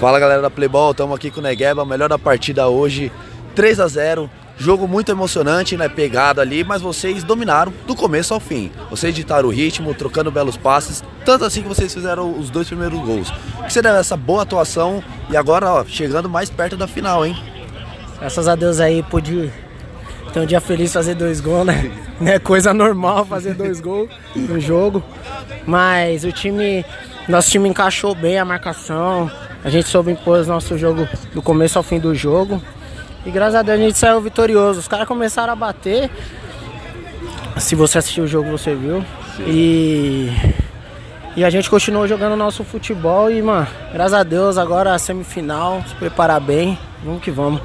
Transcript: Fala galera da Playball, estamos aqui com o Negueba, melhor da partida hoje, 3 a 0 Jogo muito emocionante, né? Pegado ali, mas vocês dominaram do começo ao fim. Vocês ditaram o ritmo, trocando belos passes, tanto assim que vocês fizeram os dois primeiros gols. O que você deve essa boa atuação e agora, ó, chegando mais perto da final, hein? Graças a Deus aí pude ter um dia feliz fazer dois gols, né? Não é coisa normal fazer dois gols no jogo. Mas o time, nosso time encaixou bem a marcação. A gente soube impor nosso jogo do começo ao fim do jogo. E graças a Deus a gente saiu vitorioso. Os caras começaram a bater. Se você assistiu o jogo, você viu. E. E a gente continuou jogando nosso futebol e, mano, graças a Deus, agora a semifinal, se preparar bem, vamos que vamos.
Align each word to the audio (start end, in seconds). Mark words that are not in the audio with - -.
Fala 0.00 0.20
galera 0.20 0.40
da 0.40 0.48
Playball, 0.48 0.92
estamos 0.92 1.16
aqui 1.16 1.28
com 1.28 1.40
o 1.40 1.42
Negueba, 1.42 1.84
melhor 1.84 2.08
da 2.08 2.16
partida 2.16 2.68
hoje, 2.68 3.10
3 3.56 3.80
a 3.80 3.88
0 3.88 4.30
Jogo 4.56 4.86
muito 4.86 5.10
emocionante, 5.10 5.76
né? 5.76 5.88
Pegado 5.88 6.40
ali, 6.40 6.62
mas 6.62 6.82
vocês 6.82 7.24
dominaram 7.24 7.72
do 7.84 7.96
começo 7.96 8.32
ao 8.34 8.40
fim. 8.40 8.72
Vocês 8.90 9.14
ditaram 9.14 9.48
o 9.48 9.52
ritmo, 9.52 9.94
trocando 9.94 10.30
belos 10.30 10.56
passes, 10.56 11.02
tanto 11.24 11.44
assim 11.44 11.62
que 11.62 11.68
vocês 11.68 11.92
fizeram 11.92 12.36
os 12.36 12.48
dois 12.48 12.66
primeiros 12.66 12.98
gols. 13.00 13.28
O 13.58 13.64
que 13.64 13.72
você 13.72 13.82
deve 13.82 13.98
essa 13.98 14.16
boa 14.16 14.42
atuação 14.42 15.02
e 15.30 15.36
agora, 15.36 15.72
ó, 15.72 15.84
chegando 15.84 16.28
mais 16.28 16.50
perto 16.50 16.76
da 16.76 16.88
final, 16.88 17.24
hein? 17.26 17.36
Graças 18.18 18.48
a 18.48 18.54
Deus 18.54 18.80
aí 18.80 19.02
pude 19.04 19.52
ter 20.32 20.40
um 20.40 20.46
dia 20.46 20.60
feliz 20.60 20.92
fazer 20.92 21.14
dois 21.14 21.40
gols, 21.40 21.66
né? 21.66 21.90
Não 22.20 22.32
é 22.32 22.38
coisa 22.40 22.72
normal 22.74 23.24
fazer 23.26 23.54
dois 23.54 23.80
gols 23.80 24.10
no 24.34 24.60
jogo. 24.60 25.02
Mas 25.66 26.24
o 26.24 26.32
time, 26.32 26.84
nosso 27.28 27.50
time 27.50 27.68
encaixou 27.68 28.14
bem 28.14 28.38
a 28.38 28.44
marcação. 28.44 29.30
A 29.64 29.70
gente 29.70 29.88
soube 29.88 30.12
impor 30.12 30.44
nosso 30.46 30.78
jogo 30.78 31.08
do 31.34 31.42
começo 31.42 31.78
ao 31.78 31.82
fim 31.82 31.98
do 31.98 32.14
jogo. 32.14 32.62
E 33.26 33.30
graças 33.30 33.56
a 33.56 33.62
Deus 33.62 33.78
a 33.78 33.82
gente 33.82 33.98
saiu 33.98 34.20
vitorioso. 34.20 34.80
Os 34.80 34.88
caras 34.88 35.06
começaram 35.06 35.52
a 35.52 35.56
bater. 35.56 36.10
Se 37.56 37.74
você 37.74 37.98
assistiu 37.98 38.24
o 38.24 38.26
jogo, 38.26 38.50
você 38.50 38.74
viu. 38.74 39.04
E. 39.40 40.30
E 41.36 41.44
a 41.44 41.50
gente 41.50 41.70
continuou 41.70 42.08
jogando 42.08 42.34
nosso 42.34 42.64
futebol 42.64 43.30
e, 43.30 43.40
mano, 43.40 43.68
graças 43.92 44.14
a 44.14 44.24
Deus, 44.24 44.58
agora 44.58 44.92
a 44.92 44.98
semifinal, 44.98 45.84
se 45.86 45.94
preparar 45.94 46.40
bem, 46.40 46.76
vamos 47.04 47.22
que 47.22 47.30
vamos. 47.30 47.60